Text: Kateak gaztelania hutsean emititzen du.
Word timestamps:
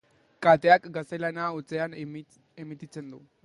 Kateak 0.45 0.87
gaztelania 0.95 1.51
hutsean 1.59 1.95
emititzen 2.05 3.17
du. 3.17 3.25